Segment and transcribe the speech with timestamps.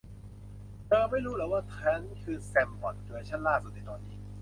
[0.85, 4.17] เธอไม่รู้หรอว่าฉันคือแชทบอท เวอร์ชั่นล่าสุดในตอนนี้